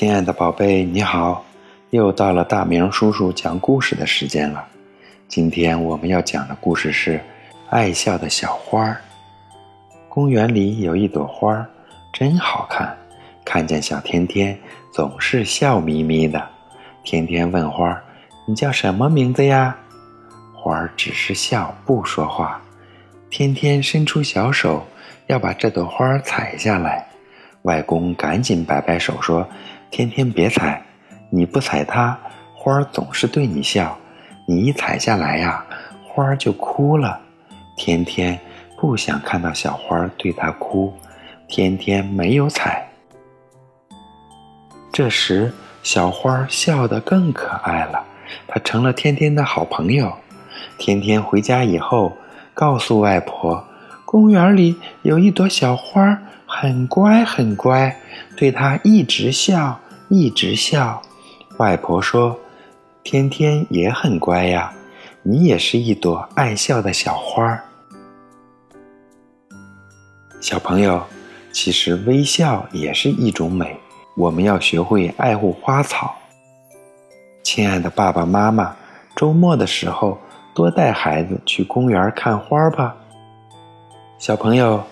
[0.00, 1.44] 亲爱的宝贝，你好！
[1.90, 4.66] 又到了大明叔叔讲故事的时间了。
[5.28, 7.18] 今天我们要讲的故事是
[7.68, 8.88] 《爱笑的小花》。
[10.08, 11.66] 公园里有一朵花，
[12.14, 12.96] 真好看。
[13.44, 14.58] 看见小天天，
[14.90, 16.48] 总是笑眯眯的。
[17.04, 18.02] 天天问花
[18.48, 19.76] ：“你叫什么名字呀？”
[20.56, 22.58] 花儿只是笑，不说话。
[23.28, 24.82] 天天伸出小手，
[25.26, 27.06] 要把这朵花采下来。
[27.62, 29.46] 外公赶紧摆摆手说
[29.90, 30.82] ：“天天别采，
[31.28, 32.18] 你不采它，
[32.54, 33.96] 花儿总是对你笑。
[34.46, 35.64] 你一采下来呀，
[36.02, 37.20] 花儿就哭了。
[37.76, 38.38] 天天
[38.78, 40.92] 不想看到小花对他哭，
[41.48, 42.88] 天天没有采。
[44.90, 45.52] 这时，
[45.82, 48.02] 小花笑得更可爱了，
[48.48, 50.12] 它成了天天的好朋友。
[50.78, 52.16] 天天回家以后，
[52.54, 53.62] 告诉外婆，
[54.06, 56.22] 公园里有一朵小花儿。”
[56.52, 57.96] 很乖，很乖，
[58.36, 61.00] 对他一直笑，一直笑。
[61.58, 62.36] 外婆说
[63.04, 64.72] ：“天天也很乖呀，
[65.22, 67.56] 你也是一朵爱笑的小花。”
[70.42, 71.00] 小朋友，
[71.52, 73.78] 其实微笑也是一种美，
[74.16, 76.16] 我们要学会爱护花草。
[77.44, 78.74] 亲爱的爸爸妈妈，
[79.14, 80.18] 周末的时候
[80.52, 82.96] 多带孩子去公园看花吧。
[84.18, 84.82] 小朋友。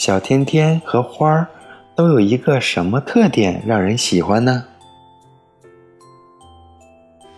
[0.00, 1.46] 小天天和花儿
[1.94, 4.64] 都有一个什么特点让人喜欢呢？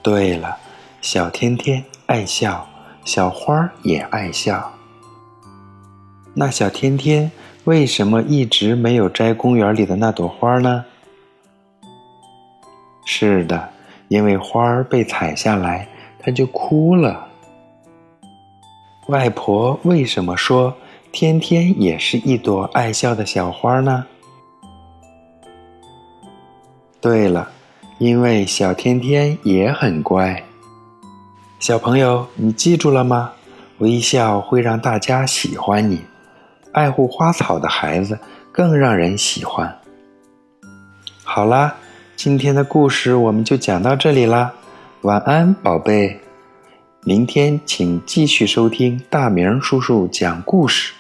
[0.00, 0.56] 对了，
[1.00, 2.64] 小天天爱笑，
[3.04, 4.70] 小花儿也爱笑。
[6.34, 7.32] 那小天天
[7.64, 10.84] 为什么一直没有摘公园里的那朵花呢？
[13.04, 13.70] 是的，
[14.06, 15.88] 因为花儿被采下来，
[16.20, 17.26] 它就哭了。
[19.08, 20.72] 外婆为什么说？
[21.12, 24.06] 天天也是一朵爱笑的小花呢。
[27.02, 27.50] 对了，
[27.98, 30.42] 因为小天天也很乖。
[31.60, 33.32] 小朋友，你记住了吗？
[33.78, 36.00] 微笑会让大家喜欢你，
[36.72, 38.18] 爱护花草的孩子
[38.50, 39.78] 更让人喜欢。
[41.22, 41.76] 好啦，
[42.16, 44.50] 今天的故事我们就讲到这里啦，
[45.02, 46.18] 晚安，宝贝。
[47.04, 50.94] 明天请继续收听大明叔叔讲故事。